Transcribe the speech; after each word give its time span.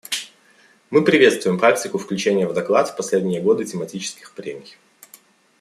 Мы 0.89 1.03
приветствуем 1.03 1.59
практику 1.59 1.99
включения 1.99 2.47
в 2.47 2.55
доклад 2.55 2.89
в 2.89 2.95
последние 2.97 3.39
годы 3.39 3.65
тематических 3.65 4.33
прений. 4.33 4.75